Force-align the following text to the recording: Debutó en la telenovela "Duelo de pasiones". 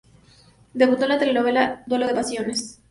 Debutó 0.73 1.03
en 1.03 1.09
la 1.09 1.19
telenovela 1.19 1.83
"Duelo 1.85 2.07
de 2.07 2.15
pasiones". 2.15 2.79